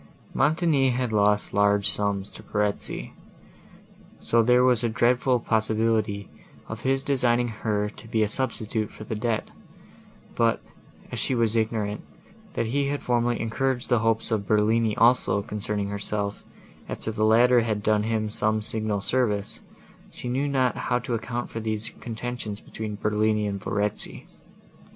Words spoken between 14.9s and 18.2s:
also, concerning herself, after the latter had done